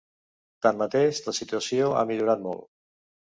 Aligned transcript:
Tanmateix, 0.65 1.19
la 1.27 1.33
situació 1.41 1.91
ha 1.99 2.03
millorat 2.13 2.43
molt. 2.49 2.67